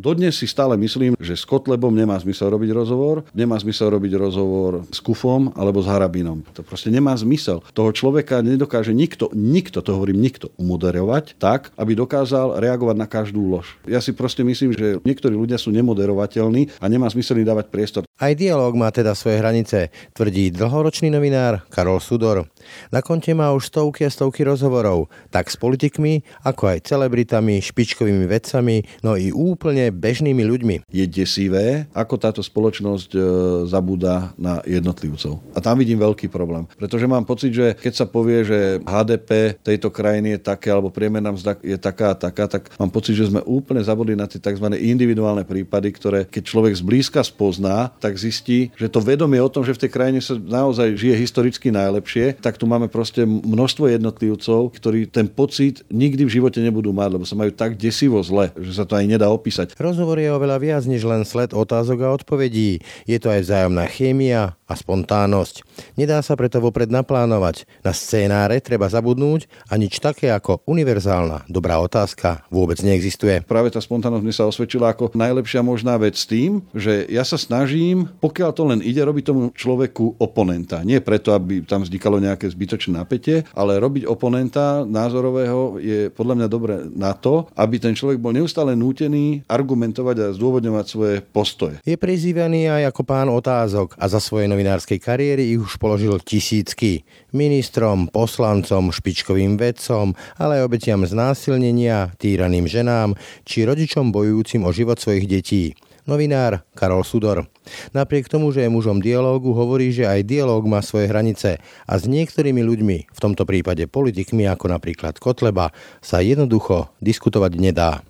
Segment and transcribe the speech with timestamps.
[0.00, 4.88] Dodnes si stále myslím, že s Kotlebom nemá zmysel robiť rozhovor, nemá zmysel robiť rozhovor
[4.88, 6.40] s Kufom alebo s Harabinom.
[6.56, 7.60] To proste nemá zmysel.
[7.76, 13.44] Toho človeka nedokáže nikto, nikto, to hovorím nikto, umoderovať tak, aby dokázal reagovať na každú
[13.52, 13.76] lož.
[13.84, 18.08] Ja si proste myslím, že niektorí ľudia sú nemoderovateľní a nemá zmysel im dávať priestor.
[18.20, 22.44] Aj dialog má teda svoje hranice, tvrdí dlhoročný novinár Karol Sudor.
[22.92, 28.28] Na konte má už stovky a stovky rozhovorov, tak s politikmi, ako aj celebritami, špičkovými
[28.28, 30.76] vedcami, no i úplne bežnými ľuďmi.
[30.92, 33.20] Je desivé, ako táto spoločnosť e,
[33.64, 35.40] zabúda na jednotlivcov.
[35.56, 36.68] A tam vidím veľký problém.
[36.76, 41.32] Pretože mám pocit, že keď sa povie, že HDP tejto krajiny je také, alebo priemerná
[41.32, 44.66] mzda je taká a taká, tak mám pocit, že sme úplne zabudli na tie tzv.
[44.76, 49.76] individuálne prípady, ktoré keď človek zblízka spozná, tak zistí, že to vedomie o tom, že
[49.76, 55.06] v tej krajine sa naozaj žije historicky najlepšie, tak tu máme proste množstvo jednotlivcov, ktorí
[55.10, 58.88] ten pocit nikdy v živote nebudú mať, lebo sa majú tak desivo zle, že sa
[58.88, 59.76] to aj nedá opísať.
[59.76, 62.80] Rozhovor je oveľa viac než len sled otázok a odpovedí.
[63.04, 65.66] Je to aj vzájomná chémia a spontánnosť.
[65.98, 67.66] Nedá sa preto vopred naplánovať.
[67.82, 73.42] Na scénáre treba zabudnúť a nič také ako univerzálna dobrá otázka vôbec neexistuje.
[73.42, 77.34] Práve tá spontánnosť mi sa osvedčila ako najlepšia možná vec s tým, že ja sa
[77.34, 80.84] snažím, pokiaľ to len ide, robiť tomu človeku oponenta.
[80.86, 86.48] Nie preto, aby tam vznikalo nejaké zbytočné napätie, ale robiť oponenta názorového je podľa mňa
[86.48, 91.82] dobré na to, aby ten človek bol neustále nútený argumentovať a zdôvodňovať svoje postoje.
[91.82, 97.02] Je prizývaný aj ako pán otázok a za svojej novinárskej kariéry ich už položil tisícky.
[97.30, 103.14] Ministrom, poslancom, špičkovým vedcom, ale aj obetiam znásilnenia, týraným ženám
[103.46, 107.48] či rodičom bojujúcim o život svojich detí novinár Karol Sudor.
[107.96, 112.04] Napriek tomu, že je mužom dialógu, hovorí, že aj dialóg má svoje hranice a s
[112.08, 118.00] niektorými ľuďmi, v tomto prípade politikmi ako napríklad Kotleba, sa jednoducho diskutovať nedá.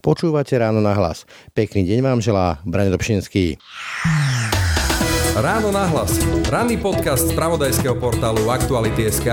[0.00, 1.26] Počúvate ráno na hlas.
[1.50, 3.58] Pekný deň vám želá Brane Dobšinský.
[5.34, 6.14] Ráno na hlas.
[6.46, 9.26] Ranný podcast z pravodajského portálu Aktuality.sk.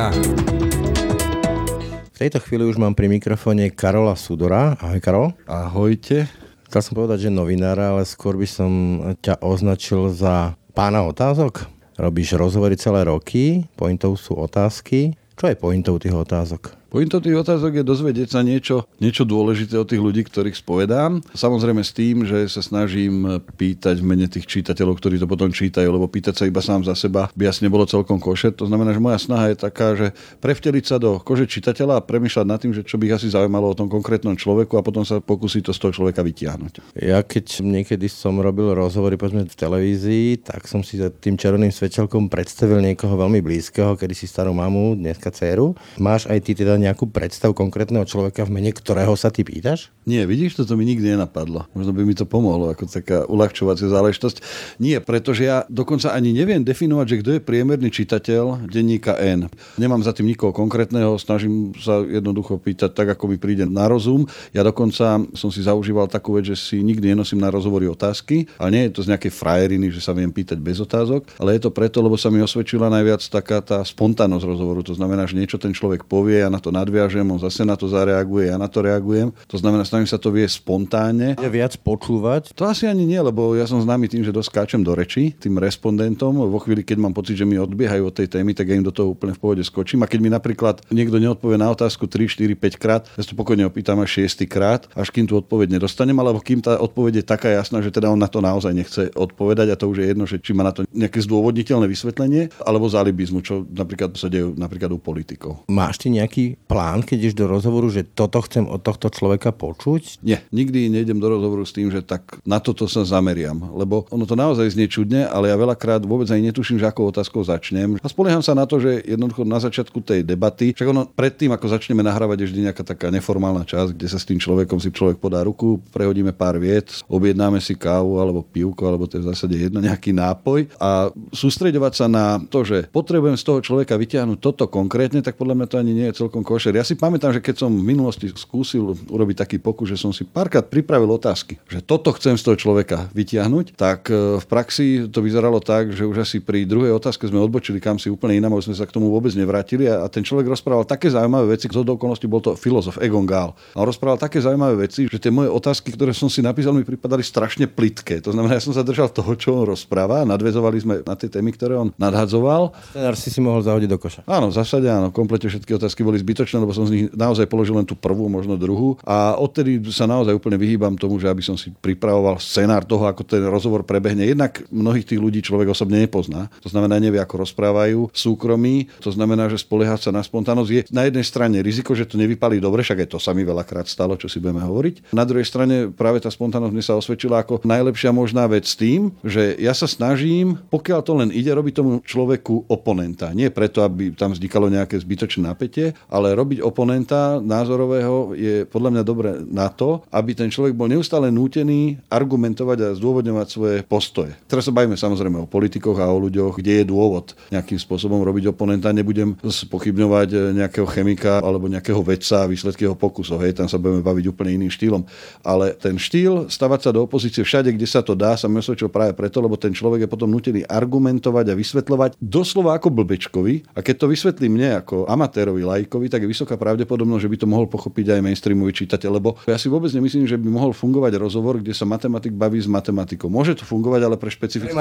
[2.09, 4.77] V tejto chvíli už mám pri mikrofóne Karola Sudora.
[4.81, 5.29] Ahoj Karol.
[5.45, 6.25] Ahojte.
[6.71, 8.71] Chcel som povedať, že novinára, ale skôr by som
[9.19, 11.67] ťa označil za pána otázok.
[11.99, 15.11] Robíš rozhovory celé roky, pointou sú otázky.
[15.35, 16.80] Čo je pointou tých otázok?
[16.91, 21.23] Pointou tých otázok je dozvedieť sa niečo, niečo dôležité od tých ľudí, ktorých spovedám.
[21.31, 25.87] Samozrejme s tým, že sa snažím pýtať v mene tých čitateľov, ktorí to potom čítajú,
[25.87, 28.51] lebo pýtať sa iba sám za seba by asi nebolo celkom koše.
[28.59, 30.11] To znamená, že moja snaha je taká, že
[30.43, 33.71] prevteliť sa do kože čitateľa a premýšľať nad tým, že čo by ich asi zaujímalo
[33.71, 36.99] o tom konkrétnom človeku a potom sa pokúsiť to z toho človeka vytiahnuť.
[36.99, 42.27] Ja keď niekedy som robil rozhovory povedzme v televízii, tak som si tým červeným svetelkom
[42.27, 45.71] predstavil niekoho veľmi blízkeho, kedy si starú mamu, dneska dceru.
[45.95, 49.93] Máš aj ty teda nejakú predstavu konkrétneho človeka, v mene ktorého sa ty pýtaš?
[50.09, 51.69] Nie, vidíš, toto mi nikdy nenapadlo.
[51.77, 54.41] Možno by mi to pomohlo ako taká uľahčovacia záležitosť.
[54.81, 59.45] Nie, pretože ja dokonca ani neviem definovať, že kto je priemerný čitateľ denníka N.
[59.77, 64.25] Nemám za tým nikoho konkrétneho, snažím sa jednoducho pýtať tak, ako mi príde na rozum.
[64.57, 68.73] Ja dokonca som si zaužíval takú vec, že si nikdy nenosím na rozhovory otázky, ale
[68.73, 71.69] nie je to z nejakej frajeriny, že sa viem pýtať bez otázok, ale je to
[71.69, 74.81] preto, lebo sa mi osvedčila najviac taká tá spontánnosť rozhovoru.
[74.81, 77.91] To znamená, že niečo ten človek povie, ja na to nadviažem, on zase na to
[77.91, 79.35] zareaguje, ja na to reagujem.
[79.51, 81.35] To znamená, snažím sa to vie spontánne.
[81.37, 82.55] Je viac počúvať?
[82.55, 86.33] To asi ani nie, lebo ja som známy tým, že doskáčem do reči tým respondentom.
[86.47, 88.95] Vo chvíli, keď mám pocit, že mi odbiehajú od tej témy, tak ja im do
[88.95, 90.01] toho úplne v pohode skočím.
[90.01, 93.67] A keď mi napríklad niekto neodpovie na otázku 3, 4, 5 krát, ja to pokojne
[93.67, 97.51] opýtam až 6 krát, až kým tú odpoveď nedostanem, alebo kým tá odpoveď je taká
[97.51, 100.37] jasná, že teda on na to naozaj nechce odpovedať a to už je jedno, že
[100.39, 104.99] či má na to nejaké zdôvodniteľné vysvetlenie alebo zálibizmu, čo napríklad sa deje napríklad u
[105.01, 105.65] politikov.
[105.67, 110.21] Máš ty nejaký plán, keď ideš do rozhovoru, že toto chcem od tohto človeka počuť?
[110.21, 114.23] Nie, nikdy nejdem do rozhovoru s tým, že tak na toto sa zameriam, lebo ono
[114.23, 117.97] to naozaj znie čudne, ale ja veľakrát vôbec aj netuším, že akou otázkou začnem.
[118.01, 121.65] A spolieham sa na to, že jednoducho na začiatku tej debaty, však ono predtým, ako
[121.71, 125.19] začneme nahrávať, je vždy nejaká taká neformálna časť, kde sa s tým človekom si človek
[125.19, 129.55] podá ruku, prehodíme pár viet, objednáme si kávu alebo pivko, alebo to je v zásade
[129.57, 134.65] jedno nejaký nápoj a sústreďovať sa na to, že potrebujem z toho človeka vyťahnuť toto
[134.67, 136.75] konkrétne, tak podľa mňa to ani nie je celkom košer.
[136.75, 140.27] Ja si pamätám, že keď som v minulosti skúsil urobiť taký pokus, že som si
[140.27, 145.23] párkrát pripravil otázky, že toto chcem z toho človeka vytiahnuť, tak e, v praxi to
[145.23, 148.75] vyzeralo tak, že už asi pri druhej otázke sme odbočili kam si úplne inám, sme
[148.75, 152.43] sa k tomu vôbec nevrátili a, ten človek rozprával také zaujímavé veci, z okolností bol
[152.43, 153.53] to filozof Egon Gál.
[153.75, 156.83] A on rozprával také zaujímavé veci, že tie moje otázky, ktoré som si napísal, mi
[156.83, 158.19] pripadali strašne plitké.
[158.25, 161.53] To znamená, ja som sa držal toho, čo on rozpráva, nadvezovali sme na tie témy,
[161.55, 162.75] ktoré on nadhadzoval.
[162.91, 164.21] Scenár si si mohol zahodiť do koša.
[164.25, 167.43] Áno, v zásade áno, komplete všetky otázky boli zbytočné zbytočné, lebo som z nich naozaj
[167.51, 168.95] položil len tú prvú, možno druhú.
[169.03, 173.27] A odtedy sa naozaj úplne vyhýbam tomu, že aby som si pripravoval scenár toho, ako
[173.27, 174.23] ten rozhovor prebehne.
[174.23, 176.47] Jednak mnohých tých ľudí človek osobne nepozná.
[176.63, 178.87] To znamená, nevie, ako rozprávajú súkromí.
[179.03, 182.63] To znamená, že spoliehať sa na spontánnosť je na jednej strane riziko, že to nevypálí
[182.63, 185.11] dobre, však aj to sa mi veľakrát stalo, čo si budeme hovoriť.
[185.11, 189.11] Na druhej strane práve tá spontánnosť mi sa osvedčila ako najlepšia možná vec s tým,
[189.25, 193.33] že ja sa snažím, pokiaľ to len ide, robiť tomu človeku oponenta.
[193.33, 199.03] Nie preto, aby tam vznikalo nejaké zbytočné napätie, ale robiť oponenta názorového je podľa mňa
[199.03, 204.37] dobre na to, aby ten človek bol neustále nútený argumentovať a zdôvodňovať svoje postoje.
[204.45, 208.53] Teraz sa bavíme samozrejme o politikoch a o ľuďoch, kde je dôvod nejakým spôsobom robiť
[208.53, 208.93] oponenta.
[208.93, 213.41] Nebudem pochybňovať nejakého chemika alebo nejakého vedca a výsledky jeho pokusov.
[213.41, 215.01] Hej, tam sa budeme baviť úplne iným štýlom.
[215.41, 218.59] Ale ten štýl stavať sa do opozície všade, kde sa to dá, sa mi
[218.91, 223.71] práve preto, lebo ten človek je potom nutený argumentovať a vysvetľovať doslova ako blbečkovi.
[223.71, 227.47] A keď to vysvetlí mne ako amatérovi, lajkovi, tak je vysoká pravdepodobnosť, že by to
[227.47, 229.09] mohol pochopiť aj mainstreamový čitateľ.
[229.17, 232.67] Lebo ja si vôbec nemyslím, že by mohol fungovať rozhovor, kde sa matematik baví s
[232.67, 233.31] matematikou.
[233.31, 234.75] Môže to fungovať, ale pre špecifické...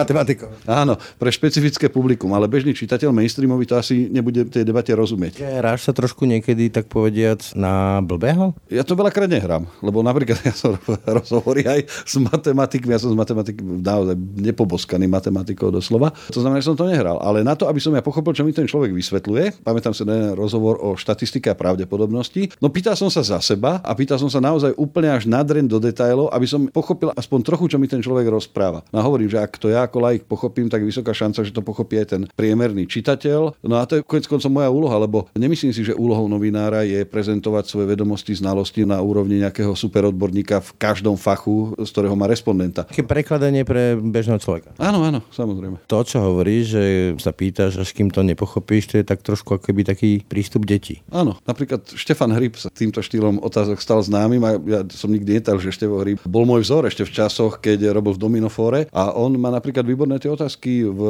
[0.67, 5.39] Áno, pre špecifické publikum, ale bežný čitateľ mainstreamový to asi nebude tej debate rozumieť.
[5.41, 8.53] Hráš sa trošku niekedy, tak povediac, na blbého?
[8.67, 10.75] Ja to veľakrát nehrám, lebo napríklad ja som
[11.07, 16.11] rozhovorí aj s matematikmi, ja som s matematikmi naozaj nepoboskaný matematikou doslova.
[16.35, 17.23] To znamená, že som to nehral.
[17.23, 20.13] Ale na to, aby som ja pochopil, čo mi ten človek vysvetľuje, pamätám sa na
[20.17, 24.31] jeden rozhovor o štatistike a pravdepodobnosti, no pýtal som sa za seba a pýtal som
[24.33, 28.01] sa naozaj úplne až nadren do detailov, aby som pochopil aspoň trochu, čo mi ten
[28.01, 28.81] človek rozpráva.
[28.95, 31.61] No a hovorím, že ak to ja ako laik pochopím, tak vysoká šanca, že to
[31.65, 33.61] pochopí aj ten priemerný čitateľ.
[33.65, 37.05] No a to je konec koncom moja úloha, lebo nemyslím si, že úlohou novinára je
[37.05, 42.87] prezentovať svoje vedomosti, znalosti na úrovni nejakého superodborníka v každom fachu, z ktorého má respondenta.
[42.89, 44.73] Také prekladanie pre bežného človeka.
[44.81, 45.85] Áno, áno, samozrejme.
[45.91, 46.83] To, čo hovoríš, že
[47.19, 51.03] sa pýtaš, až kým to nepochopíš, to je tak trošku ako keby taký prístup detí.
[51.11, 55.59] Áno, napríklad Štefan Hryb sa týmto štýlom otázok stal známym a ja som nikdy netal,
[55.59, 59.35] že Štefan Hryb bol môj vzor ešte v časoch, keď robil v Dominofore a on
[59.35, 61.03] má napríklad výborné tie otázky v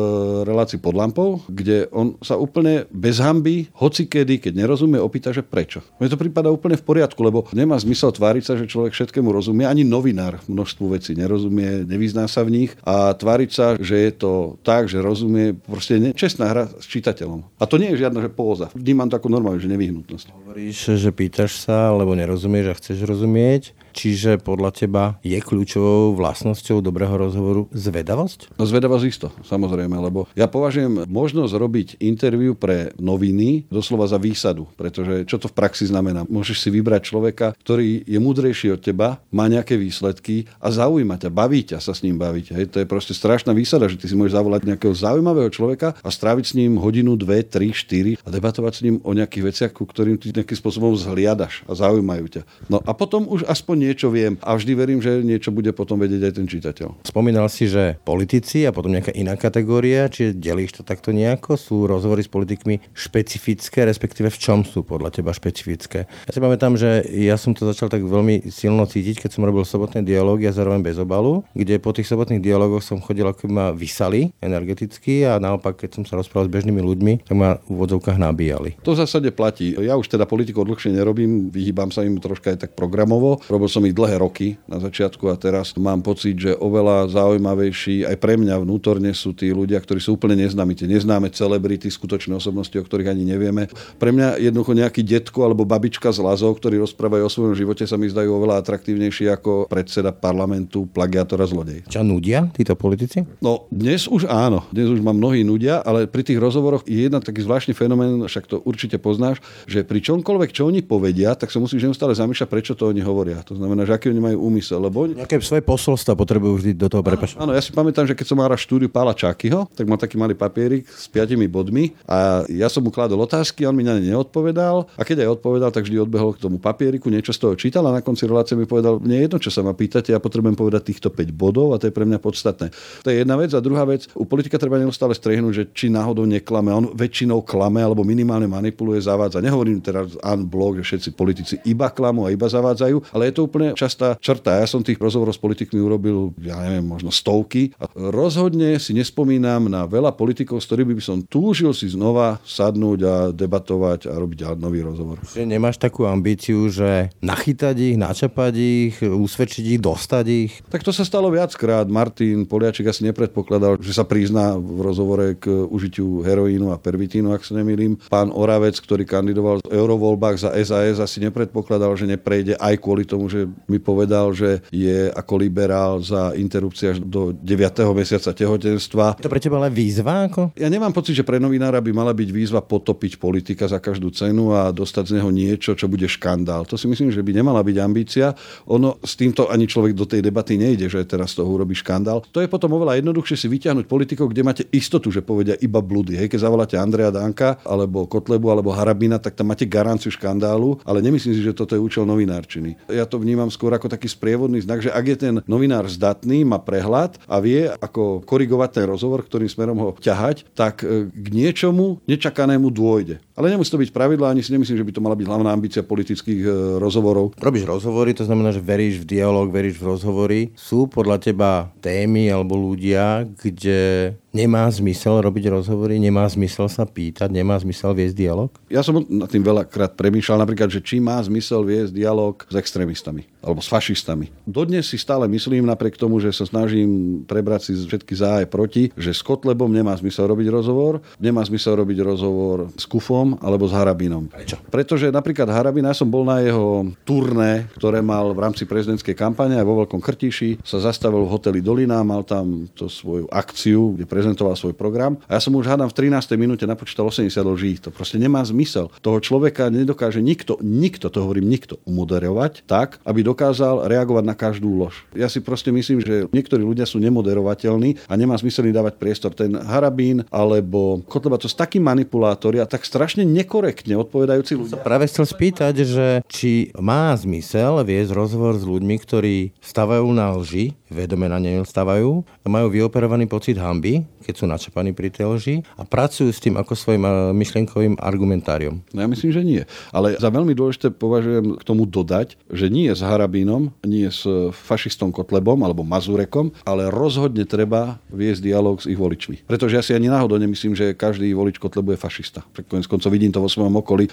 [0.48, 5.44] relácii pod lampou, kde on sa úplne bez hamby, hoci kedy, keď nerozumie, opýta, že
[5.44, 5.84] prečo.
[6.00, 9.68] Mne to prípada úplne v poriadku, lebo nemá zmysel tváriť sa, že človek všetkému rozumie,
[9.68, 14.56] ani novinár množstvu vecí nerozumie, nevyzná sa v nich a tváriť sa, že je to
[14.64, 17.60] tak, že rozumie, proste nečestná hra s čitateľom.
[17.60, 18.72] A to nie je žiadna že póza.
[18.72, 20.26] Vnímam to ako normálne, že nevyhnutnosť.
[20.30, 23.74] Hovoríš, že pýtaš sa, lebo nerozumieš a chceš rozumieť.
[23.92, 28.54] Čiže podľa teba je kľúčovou vlastnosťou dobrého rozhovoru zvedavosť?
[28.56, 34.70] No zvedavosť isto, samozrejme, lebo ja považujem možnosť robiť interviu pre noviny doslova za výsadu,
[34.78, 36.24] pretože čo to v praxi znamená?
[36.26, 41.30] Môžeš si vybrať človeka, ktorý je múdrejší od teba, má nejaké výsledky a zaujíma ťa,
[41.32, 42.46] baví ťa sa s ním baviť.
[42.54, 46.08] Hej, to je proste strašná výsada, že ty si môžeš zavolať nejakého zaujímavého človeka a
[46.08, 49.88] stráviť s ním hodinu, dve, tri, štyri a debatovať s ním o nejakých veciach, ku
[49.88, 52.42] ktorým ty nejakým spôsobom zhliadaš a zaujímajú ťa.
[52.68, 56.22] No a potom už aspoň niečo viem a vždy verím, že niečo bude potom vedieť
[56.28, 56.88] aj ten čitateľ.
[57.08, 61.56] Spomínal si, že politici a potom nejaká iná kategória, či delíš to takto nejako?
[61.56, 66.04] Sú rozhovory s politikmi špecifické, respektíve v čom sú podľa teba špecifické?
[66.28, 69.64] Ja si pamätám, že ja som to začal tak veľmi silno cítiť, keď som robil
[69.64, 73.72] sobotné dialógy a zároveň bez obalu, kde po tých sobotných dialógoch som chodil, ako ma
[73.72, 78.18] vysali energeticky a naopak, keď som sa rozprával s bežnými ľuďmi, tak ma v úvodzovkách
[78.18, 78.76] nabíjali.
[78.84, 79.72] To v zásade platí.
[79.78, 83.38] Ja už teda politikov dlhšie nerobím, vyhýbam sa im troška aj tak programovo.
[83.46, 88.16] Robil som ich dlhé roky na začiatku a teraz mám pocit, že oveľa zaujímavejší aj
[88.18, 92.74] pre mňa vnútorne sú tí ľudia, ktorí sú úplne neznámi, tie neznáme celebrity, skutočné osobnosti,
[92.74, 93.70] o ktorých ani nevieme.
[93.96, 97.94] Pre mňa jednoducho nejaký detko alebo babička z Lazov, ktorí rozprávajú o svojom živote, sa
[97.94, 101.86] mi zdajú oveľa atraktívnejší ako predseda parlamentu, plagiátora, zlodej.
[101.86, 103.22] Čo nudia títo politici?
[103.38, 107.22] No dnes už áno, dnes už ma mnohí nudia, ale pri tých rozhovoroch je jedna
[107.22, 111.60] taký zvláštny fenomén, však to určite poznáš, že pri čomkoľvek, čo oni povedia, tak sa
[111.60, 113.44] musíš neustále zamýšľať, prečo to oni hovoria.
[113.44, 114.80] To znamená, že aký oni majú úmysel.
[114.80, 115.20] Lebo oni...
[115.20, 117.36] Nejaké svoje posolstva potrebujú vždy do toho prepašať.
[117.36, 120.36] Áno, ja si pamätám, že keď som mal štúdiu Pála Čakyho, tak mal taký malý
[120.36, 124.86] papierik s piatimi bodmi a ja som mu kladol otázky, on mi na ne neodpovedal
[124.94, 127.96] a keď aj odpovedal, tak vždy odbehol k tomu papieriku, niečo z toho čítal a
[127.96, 131.08] na konci relácie mi povedal, nie jedno, čo sa ma pýtate, ja potrebujem povedať týchto
[131.10, 132.70] 5 bodov a to je pre mňa podstatné.
[133.04, 136.28] To je jedna vec a druhá vec, u politika treba neustále strehnúť, že či náhodou
[136.28, 139.42] neklame, on väčšinou klame alebo minimálne manipuluje, zavádza.
[139.42, 143.49] Nehovorím teraz an blok, že všetci politici iba klamú a iba zavádzajú, ale je to
[143.50, 144.62] úplne častá črta.
[144.62, 147.74] Ja som tých rozhovorov s politikmi urobil, ja neviem, možno stovky.
[147.82, 152.98] A rozhodne si nespomínam na veľa politikov, s ktorými by som túžil si znova sadnúť
[153.02, 155.18] a debatovať a robiť nový rozhovor.
[155.26, 160.52] Že nemáš takú ambíciu, že nachytať ich, načapať ich, usvedčiť ich, dostať ich?
[160.70, 161.90] Tak to sa stalo viackrát.
[161.90, 167.42] Martin Poliačik asi nepredpokladal, že sa prizná v rozhovore k užitiu heroínu a pervitínu, ak
[167.42, 167.98] sa nemýlim.
[168.12, 173.32] Pán Oravec, ktorý kandidoval v eurovoľbách za SAS, asi nepredpokladal, že neprejde aj kvôli tomu,
[173.32, 177.46] že mi povedal, že je ako liberál za interrupcia až do 9.
[177.94, 179.20] mesiaca tehotenstva.
[179.20, 180.26] To pre teba ale výzva?
[180.26, 180.56] Ako?
[180.58, 184.50] Ja nemám pocit, že pre novinára by mala byť výzva potopiť politika za každú cenu
[184.50, 186.66] a dostať z neho niečo, čo bude škandál.
[186.66, 188.34] To si myslím, že by nemala byť ambícia.
[188.66, 192.26] Ono s týmto ani človek do tej debaty nejde, že teraz toho urobí škandál.
[192.34, 196.18] To je potom oveľa jednoduchšie si vyťahnuť politikov, kde máte istotu, že povedia iba blúdy.
[196.18, 200.98] Hej, keď zavoláte Andreja Danka alebo Kotlebu alebo Harabina, tak tam máte garanciu škandálu, ale
[200.98, 202.90] nemyslím si, že toto je účel novinárčiny.
[202.90, 206.58] Ja to vnímam skôr ako taký sprievodný znak, že ak je ten novinár zdatný, má
[206.58, 212.00] prehľad a vie, ako korigovať ten rozhovor, ktorým smerom ho ťahať, tak e, k niečomu
[212.06, 213.20] nečakanému dôjde.
[213.36, 215.80] Ale nemusí to byť pravidlo, ani si nemyslím, že by to mala byť hlavná ambícia
[215.84, 217.36] politických e, rozhovorov.
[217.40, 220.40] Robíš rozhovory, to znamená, že veríš v dialog, veríš v rozhovory.
[220.56, 227.30] Sú podľa teba témy alebo ľudia, kde nemá zmysel robiť rozhovory, nemá zmysel sa pýtať,
[227.30, 228.50] nemá zmysel viesť dialog?
[228.70, 233.26] Ja som nad tým veľakrát premýšľal napríklad, že či má zmysel viesť dialog s extrémistami
[233.40, 234.28] alebo s fašistami.
[234.44, 238.92] Dodnes si stále myslím, napriek tomu, že sa snažím prebrať si všetky za aj proti,
[238.94, 243.72] že s Kotlebom nemá zmysel robiť rozhovor, nemá zmysel robiť rozhovor s Kufom alebo s
[243.72, 244.28] Harabinom.
[244.28, 244.60] Prečo?
[244.68, 249.56] Pretože napríklad Harabina, ja som bol na jeho turné, ktoré mal v rámci prezidentskej kampane
[249.56, 254.04] aj vo Veľkom Krtiši, sa zastavil v hoteli Dolina, mal tam to svoju akciu, kde
[254.20, 255.16] prezentoval svoj program.
[255.24, 256.36] A ja som už hádam v 13.
[256.36, 257.80] minúte napočítal 80 lží.
[257.80, 258.92] To proste nemá zmysel.
[259.00, 264.76] Toho človeka nedokáže nikto, nikto, to hovorím nikto, umoderovať tak, aby dokázal reagovať na každú
[264.76, 265.08] lož.
[265.16, 269.32] Ja si proste myslím, že niektorí ľudia sú nemoderovateľní a nemá zmysel im dávať priestor.
[269.32, 274.84] Ten Harabín alebo Kotleba to sú takí manipulátori a tak strašne nekorektne odpovedajúci ľudia.
[274.84, 280.76] Práve chcel spýtať, že či má zmysel viesť rozhovor s ľuďmi, ktorí stavajú na lži,
[280.90, 285.86] vedome na nej stavajú, majú vyoperovaný pocit hamby, keď sú načapaní pri tej lži a
[285.86, 288.82] pracujú s tým ako svojim eh, myšlienkovým argumentáriom.
[288.92, 289.62] No ja myslím, že nie.
[289.94, 295.14] Ale za veľmi dôležité považujem k tomu dodať, že nie s Harabínom, nie s fašistom
[295.14, 299.46] Kotlebom alebo Mazurekom, ale rozhodne treba viesť dialog s ich voličmi.
[299.46, 302.42] Pretože ja si ani náhodou nemyslím, že každý volič Kotlebu je fašista.
[302.66, 304.10] Konec koncov vidím to vo svojom okolí.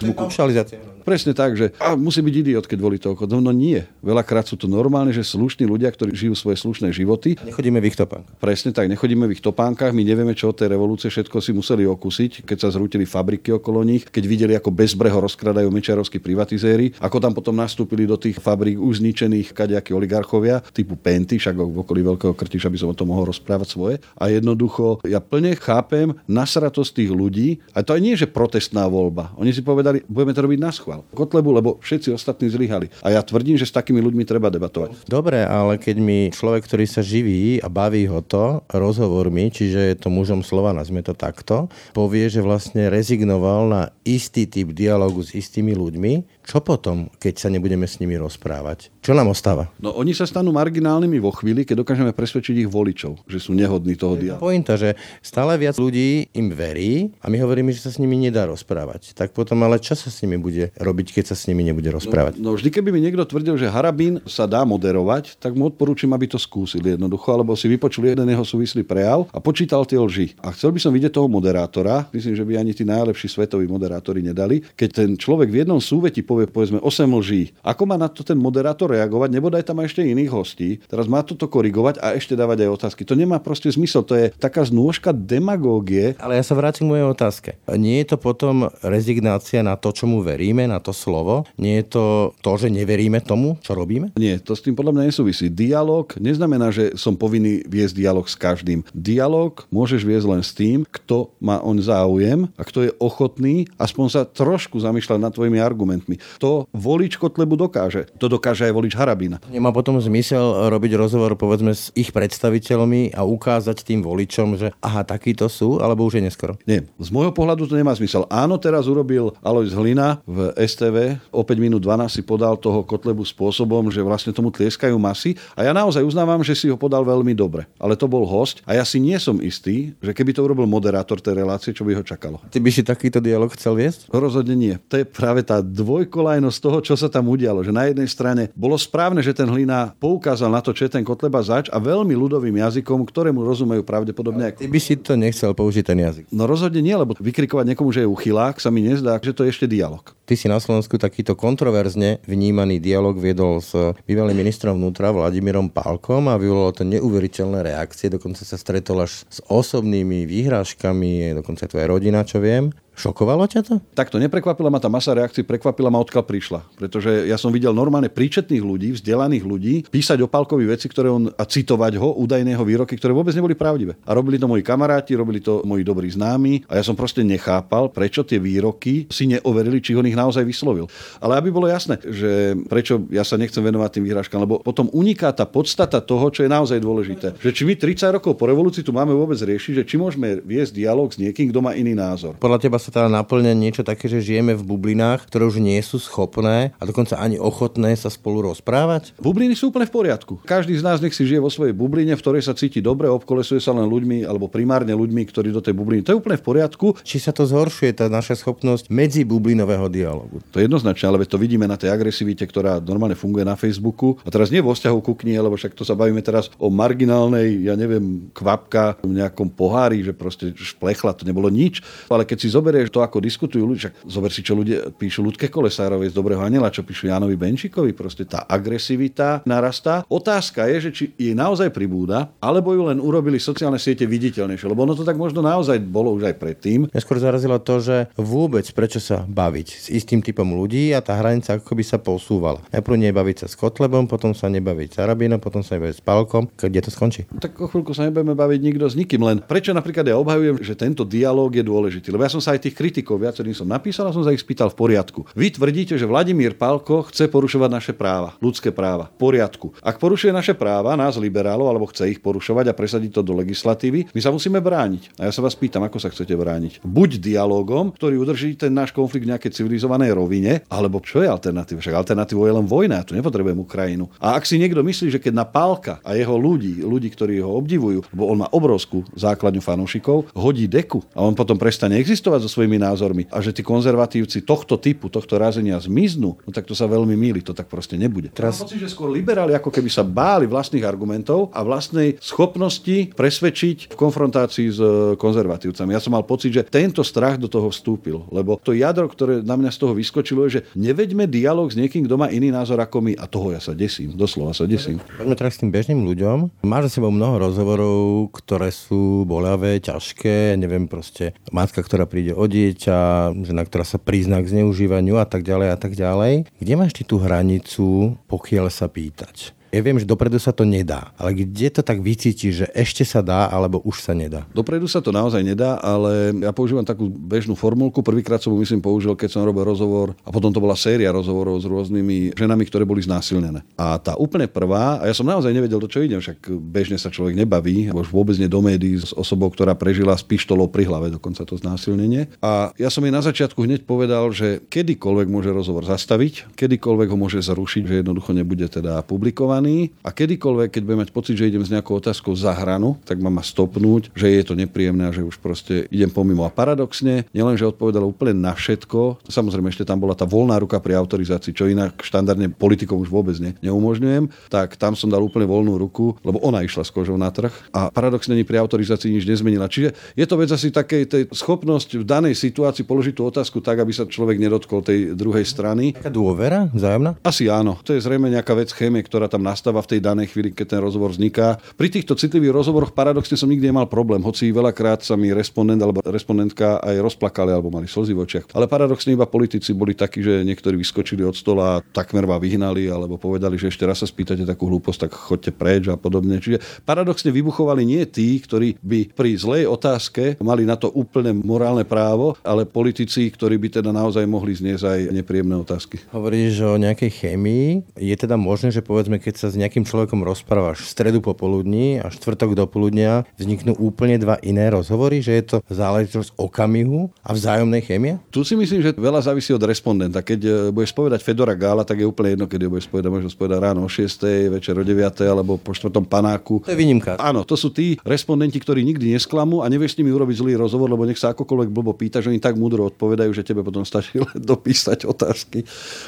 [1.04, 3.16] Presne tak, že a musí byť idiot, keď volí toho.
[3.28, 3.82] No, no nie.
[4.04, 7.40] Veľakrát sú to normálne, že slušní ľudia, ktorí žijú svoje slušné životy.
[7.40, 8.36] Nechodíme v ich topánkach.
[8.44, 11.88] Presne tak, nechodíme v ich topánkach, my nevieme, čo od tej revolúcie všetko si museli
[11.88, 17.24] okusiť, keď sa zrútili fabriky okolo nich, keď videli, ako bezbreho rozkradajú mečiarovskí privatizéri, ako
[17.24, 22.04] tam potom nastúpili do tých fabrík už zničených kadejakí oligarchovia typu Penty, však v okolí
[22.04, 23.96] Veľkého Krtiša by som o tom mohol rozprávať svoje.
[24.20, 29.32] A jednoducho, ja plne chápem nasratosť tých ľudí, a to aj nie, že protestná voľba.
[29.38, 31.06] Oni si povedali, budeme to robiť na schvál.
[31.14, 32.90] Kotlebu, lebo všetci ostatní zlyhali.
[33.06, 35.06] A ja tvrdím, že s takými ľuďmi treba debatovať.
[35.06, 39.96] Dobre, ale keď mi človek, ktorý sa živí a baví ho to rozhovormi, čiže je
[39.98, 45.34] to mužom slova, nazme to takto, povie, že vlastne rezignoval na istý typ dialogu s
[45.34, 48.88] istými ľuďmi, čo potom, keď sa nebudeme s nimi rozprávať?
[49.04, 49.68] Čo nám ostáva?
[49.84, 54.00] No oni sa stanú marginálnymi vo chvíli, keď dokážeme presvedčiť ich voličov, že sú nehodní
[54.00, 54.48] toho dialogu.
[54.48, 58.48] Pointa, že stále viac ľudí im verí a my hovoríme, že sa s nimi nedá
[58.48, 59.12] rozprávať.
[59.12, 62.40] Tak potom ale čo sa s nimi bude robiť, keď sa s nimi nebude rozprávať?
[62.40, 66.16] No, no vždy, keby mi niekto tvrdil, že Harabín sa dá moderovať, tak mu odporúčam,
[66.16, 70.40] aby to skúsil jednoducho, alebo si vypočul jeden jeho súvislý prejav a počítal tie lži.
[70.40, 74.24] A chcel by som vidieť toho moderátora, myslím, že by ani tí najlepší svetoví moderátori
[74.24, 77.58] nedali, keď ten človek v jednom súveti povie povedzme 8 lží.
[77.66, 79.34] Ako má na to ten moderátor reagovať?
[79.34, 80.78] Nebodaj tam ešte iných hostí.
[80.86, 83.02] Teraz má toto korigovať a ešte dávať aj otázky.
[83.10, 84.06] To nemá proste zmysel.
[84.06, 86.14] To je taká znôžka demagógie.
[86.22, 87.50] Ale ja sa vrátim k mojej otázke.
[87.74, 91.48] Nie je to potom rezignácia na to, čomu veríme, na to slovo?
[91.58, 92.04] Nie je to
[92.44, 94.14] to, že neveríme tomu, čo robíme?
[94.20, 95.48] Nie, to s tým podľa mňa nesúvisí.
[95.48, 98.84] Dialóg neznamená, že som povinný viesť dialog s každým.
[98.92, 104.06] Dialóg môžeš viesť len s tým, kto má on záujem a kto je ochotný aspoň
[104.12, 106.20] sa trošku zamýšľať nad tvojimi argumentmi.
[106.44, 108.10] To volič Kotlebu dokáže.
[108.22, 109.40] To dokáže aj volič Harabina.
[109.50, 115.04] Nemá potom zmysel robiť rozhovor povedzme s ich predstaviteľmi a ukázať tým voličom, že aha,
[115.04, 116.58] takíto sú, alebo už je neskoro.
[116.66, 118.26] Nie, z môjho pohľadu to nemá zmysel.
[118.28, 123.24] Áno, teraz urobil Alois Hlina v STV, o 5 minút 12 si podal toho Kotlebu
[123.24, 127.38] spôsobom, že vlastne tomu tlieskajú masy a ja naozaj uznávam, že si ho podal veľmi
[127.38, 127.70] dobre.
[127.78, 131.22] Ale to bol host a ja si nie som istý, že keby to urobil moderátor
[131.22, 132.42] tej relácie, čo by ho čakalo.
[132.50, 134.10] Ty by si takýto dialog chcel viesť?
[134.10, 134.76] Rozhodne nie.
[134.90, 137.62] To je práve tá dvojko dvojkolajnosť toho, čo sa tam udialo.
[137.62, 141.06] Že na jednej strane bolo správne, že ten Hlina poukázal na to, čo je ten
[141.06, 144.58] Kotleba zač a veľmi ľudovým jazykom, ktorému rozumejú pravdepodobne.
[144.58, 146.26] Ty by si to nechcel použiť ten jazyk.
[146.34, 149.54] No rozhodne nie, lebo vykrikovať niekomu, že je uchylák, sa mi nezdá, že to je
[149.54, 150.02] ešte dialog.
[150.26, 153.78] Ty si na Slovensku takýto kontroverzne vnímaný dialog viedol s
[154.10, 159.40] bývalým ministrom vnútra Vladimírom Pálkom a vyvolalo to neuveriteľné reakcie, dokonca sa stretol až s
[159.48, 162.74] osobnými výhrážkami, dokonca tvoja rodina, čo viem.
[162.98, 163.76] Šokovalo ťa to?
[163.94, 166.60] Takto neprekvapila ma tá masa reakcií, prekvapila ma odkiaľ prišla.
[166.82, 171.30] Pretože ja som videl normálne príčetných ľudí, vzdelaných ľudí, písať o Palkovi veci, ktoré on,
[171.30, 173.94] a citovať ho, údajného výroky, ktoré vôbec neboli pravdivé.
[174.02, 177.94] A robili to moji kamaráti, robili to moji dobrí známi a ja som proste nechápal,
[177.94, 180.90] prečo tie výroky si neoverili, či on ich naozaj vyslovil.
[181.22, 185.30] Ale aby bolo jasné, že prečo ja sa nechcem venovať tým výhražkám, lebo potom uniká
[185.38, 187.38] tá podstata toho, čo je naozaj dôležité.
[187.38, 190.74] Že či my 30 rokov po revolúcii tu máme vôbec riešiť, že či môžeme viesť
[190.74, 192.34] dialog s niekým, kto má iný názor.
[192.42, 196.00] Podľa teba sa teda naplňa niečo také, že žijeme v bublinách, ktoré už nie sú
[196.00, 199.12] schopné a dokonca ani ochotné sa spolu rozprávať?
[199.20, 200.40] Bubliny sú úplne v poriadku.
[200.48, 203.60] Každý z nás nech si žije vo svojej bubline, v ktorej sa cíti dobre, obkolesuje
[203.60, 206.08] sa len ľuďmi alebo primárne ľuďmi, ktorí do tej bubliny.
[206.08, 206.96] To je úplne v poriadku.
[207.04, 210.40] Či sa to zhoršuje, tá naša schopnosť medzi bublinového dialogu?
[210.56, 214.16] To je jednoznačne, ale to vidíme na tej agresivite, ktorá normálne funguje na Facebooku.
[214.24, 217.68] A teraz nie vo vzťahu ku knihe, lebo však to sa bavíme teraz o marginálnej,
[217.68, 221.84] ja neviem, kvapka v nejakom pohári, že proste šplechla, to nebolo nič.
[222.08, 223.90] Ale keď si zoberieš to, ako diskutujú ľudia.
[223.90, 227.98] Však zober si, čo ľudia píšu Ľudke Kolesárovej z Dobrého anela, čo píšu Janovi Benčíkovi.
[227.98, 230.06] Proste tá agresivita narastá.
[230.06, 234.70] Otázka je, že či jej naozaj pribúda, alebo ju len urobili sociálne siete viditeľnejšie.
[234.70, 236.86] Lebo ono to tak možno naozaj bolo už aj predtým.
[236.94, 241.18] Mňa skôr zarazilo to, že vôbec prečo sa baviť s istým typom ľudí a tá
[241.18, 242.62] hranica ako by sa posúvala.
[242.70, 246.46] Najprv nebaviť sa s Kotlebom, potom sa nebaviť s Arabinom, potom sa nebaviť s Palkom.
[246.54, 247.26] Kde to skončí?
[247.42, 250.78] Tak o chvíľku sa nebudeme baviť nikto s nikým, len prečo napríklad ja obhajujem, že
[250.78, 252.14] tento dialog je dôležitý.
[252.14, 254.68] Lebo ja som sa aj tých kritikov viacerým som napísal a som sa ich spýtal
[254.68, 255.24] v poriadku.
[255.32, 259.08] Vy tvrdíte, že Vladimír Palko chce porušovať naše práva, ľudské práva.
[259.16, 259.72] V poriadku.
[259.80, 264.12] Ak porušuje naše práva, nás liberálov, alebo chce ich porušovať a presadiť to do legislatívy,
[264.12, 265.16] my sa musíme brániť.
[265.16, 266.84] A ja sa vás pýtam, ako sa chcete brániť.
[266.84, 271.80] Buď dialogom, ktorý udrží ten náš konflikt v nejakej civilizovanej rovine, alebo čo je alternatíva?
[271.80, 274.12] Však alternatívou je len vojna, ja tu nepotrebujem Ukrajinu.
[274.20, 277.56] A ak si niekto myslí, že keď na Pálka a jeho ľudí, ľudí, ktorí ho
[277.56, 282.50] obdivujú, lebo on má obrovskú základňu fanúšikov, hodí deku a on potom prestane existovať so
[282.58, 286.90] svojimi názormi a že tí konzervatívci tohto typu, tohto razenia zmiznú, no tak to sa
[286.90, 288.34] veľmi míli, to tak proste nebude.
[288.34, 288.58] Teraz...
[288.58, 293.94] Mám pocit, že skôr liberáli ako keby sa báli vlastných argumentov a vlastnej schopnosti presvedčiť
[293.94, 295.94] v konfrontácii s e, konzervatívcami.
[295.94, 299.54] Ja som mal pocit, že tento strach do toho vstúpil, lebo to jadro, ktoré na
[299.54, 303.06] mňa z toho vyskočilo, je, že neveďme dialog s niekým, kto má iný názor ako
[303.06, 304.98] my a toho ja sa desím, doslova sa desím.
[305.20, 306.66] Poďme teraz s tým bežným ľuďom.
[306.66, 312.47] Máš za sebou mnoho rozhovorov, ktoré sú bolavé, ťažké, neviem proste, matka, ktorá príde o
[312.48, 316.48] dieťa, žena, ktorá sa prizná k zneužívaniu a tak ďalej a tak ďalej.
[316.58, 319.57] Kde máš ty tú hranicu, pokiaľ sa pýtať?
[319.68, 323.20] Ja viem, že dopredu sa to nedá, ale kde to tak vycíti, že ešte sa
[323.20, 324.48] dá, alebo už sa nedá?
[324.56, 328.00] Dopredu sa to naozaj nedá, ale ja používam takú bežnú formulku.
[328.00, 331.60] Prvýkrát som ju myslím použil, keď som robil rozhovor a potom to bola séria rozhovorov
[331.60, 333.60] s rôznymi ženami, ktoré boli znásilnené.
[333.76, 337.12] A tá úplne prvá, a ja som naozaj nevedel, do čo idem, však bežne sa
[337.12, 341.12] človek nebaví, už vôbec nie do médií s osobou, ktorá prežila s pištolou pri hlave
[341.12, 342.32] dokonca to znásilnenie.
[342.40, 347.18] A ja som jej na začiatku hneď povedal, že kedykoľvek môže rozhovor zastaviť, kedykoľvek ho
[347.20, 351.50] môže zrušiť, že jednoducho nebude teda publikovaný frustrovaný a kedykoľvek, keď budem mať pocit, že
[351.50, 355.16] idem s nejakou otázkou za hranu, tak ma má stopnúť, že je to nepríjemné a
[355.16, 356.46] že už proste idem pomimo.
[356.46, 360.78] A paradoxne, nielen, že odpovedal úplne na všetko, samozrejme ešte tam bola tá voľná ruka
[360.80, 365.50] pri autorizácii, čo inak štandardne politikom už vôbec ne, neumožňujem, tak tam som dal úplne
[365.50, 369.26] voľnú ruku, lebo ona išla s kožou na trh a paradoxne ani pri autorizácii nič
[369.26, 369.68] nezmenila.
[369.68, 373.82] Čiže je to vec asi takej tej schopnosť v danej situácii položiť tú otázku tak,
[373.82, 375.98] aby sa človek nedotkol tej druhej strany.
[375.98, 377.20] Taká dôvera vzájomná?
[377.26, 377.80] Asi áno.
[377.84, 380.82] To je zrejme nejaká vec chémie, ktorá tam nastáva v tej danej chvíli, keď ten
[380.84, 381.56] rozhovor vzniká.
[381.80, 386.04] Pri týchto citlivých rozhovoroch paradoxne som nikdy nemal problém, hoci veľakrát sa mi respondent alebo
[386.04, 388.46] respondentka aj rozplakali alebo mali slzy v očiach.
[388.52, 392.92] Ale paradoxne iba politici boli takí, že niektorí vyskočili od stola a takmer ma vyhnali
[392.92, 396.42] alebo povedali, že ešte raz sa spýtate takú hlúposť, tak chodte preč a podobne.
[396.44, 401.86] Čiže paradoxne vybuchovali nie tí, ktorí by pri zlej otázke mali na to úplne morálne
[401.86, 406.02] právo, ale politici, ktorí by teda naozaj mohli zniesť aj nepríjemné otázky.
[406.10, 407.86] Hovoríš o nejakej chémii.
[407.96, 412.10] Je teda možné, že povedzme, keď sa s nejakým človekom rozprávaš v stredu popoludní a
[412.10, 417.86] štvrtok do poludnia, vzniknú úplne dva iné rozhovory, že je to záležitosť okamihu a vzájomnej
[417.86, 418.18] chémie?
[418.34, 420.26] Tu si myslím, že veľa závisí od respondenta.
[420.26, 423.58] Keď e, budeš povedať Fedora Gála, tak je úplne jedno, keď budeš povedať, možno povedať
[423.62, 426.66] ráno o 6, večer o 9 alebo po štvrtom panáku.
[426.66, 427.22] To je výnimka.
[427.22, 430.90] Áno, to sú tí respondenti, ktorí nikdy nesklamú a nevieš s nimi urobiť zlý rozhovor,
[430.90, 434.18] lebo nech sa akokoľvek blbo pýta, že oni tak múdro odpovedajú, že tebe potom stačí
[434.26, 435.62] len dopísať otázky.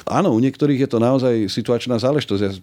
[0.09, 2.41] Áno, u niektorých je to naozaj situačná záležitosť.
[2.41, 2.61] Ja si